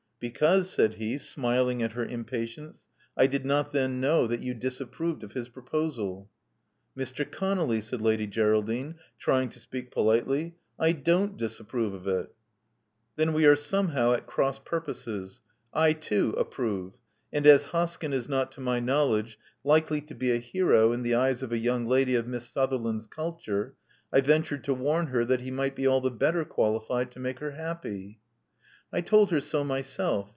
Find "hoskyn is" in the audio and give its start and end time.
17.73-18.29